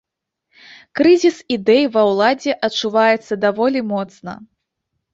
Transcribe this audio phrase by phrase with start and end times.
[0.99, 4.39] Крызіс ідэй ва ўладзе адчуваецца даволі моцна.